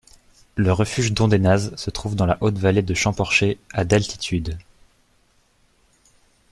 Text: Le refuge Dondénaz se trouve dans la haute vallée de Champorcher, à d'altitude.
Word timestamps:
Le 0.55 0.73
refuge 0.73 1.13
Dondénaz 1.13 1.75
se 1.75 1.91
trouve 1.91 2.15
dans 2.15 2.25
la 2.25 2.39
haute 2.41 2.57
vallée 2.57 2.81
de 2.81 2.95
Champorcher, 2.95 3.59
à 3.71 3.85
d'altitude. 3.85 4.57